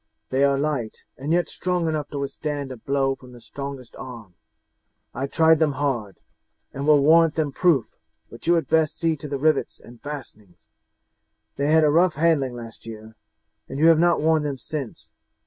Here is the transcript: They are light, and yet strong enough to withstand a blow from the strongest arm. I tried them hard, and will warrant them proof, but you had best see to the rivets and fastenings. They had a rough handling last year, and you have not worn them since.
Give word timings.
They 0.31 0.43
are 0.43 0.57
light, 0.57 1.05
and 1.15 1.31
yet 1.31 1.47
strong 1.47 1.87
enough 1.87 2.09
to 2.09 2.17
withstand 2.17 2.71
a 2.71 2.77
blow 2.77 3.13
from 3.13 3.33
the 3.33 3.39
strongest 3.39 3.95
arm. 3.97 4.33
I 5.13 5.27
tried 5.27 5.59
them 5.59 5.73
hard, 5.73 6.19
and 6.73 6.87
will 6.87 7.03
warrant 7.03 7.35
them 7.35 7.51
proof, 7.51 7.95
but 8.27 8.47
you 8.47 8.55
had 8.55 8.67
best 8.67 8.97
see 8.97 9.15
to 9.17 9.27
the 9.27 9.37
rivets 9.37 9.79
and 9.79 10.01
fastenings. 10.01 10.69
They 11.57 11.71
had 11.71 11.83
a 11.83 11.91
rough 11.91 12.15
handling 12.15 12.55
last 12.55 12.87
year, 12.87 13.15
and 13.69 13.77
you 13.77 13.89
have 13.89 13.99
not 13.99 14.19
worn 14.19 14.41
them 14.41 14.57
since. 14.57 15.11